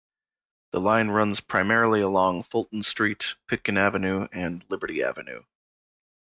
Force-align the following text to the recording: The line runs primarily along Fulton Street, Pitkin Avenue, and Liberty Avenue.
The 0.71 0.79
line 0.79 1.09
runs 1.09 1.41
primarily 1.41 2.01
along 2.01 2.41
Fulton 2.45 2.81
Street, 2.81 3.35
Pitkin 3.45 3.77
Avenue, 3.77 4.27
and 4.31 4.65
Liberty 4.67 5.03
Avenue. 5.03 5.43